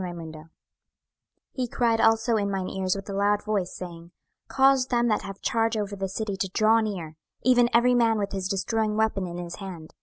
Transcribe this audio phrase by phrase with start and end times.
[0.01, 0.49] 26:009:001
[1.51, 4.09] He cried also in mine ears with a loud voice, saying,
[4.47, 8.31] Cause them that have charge over the city to draw near, even every man with
[8.31, 9.93] his destroying weapon in his hand.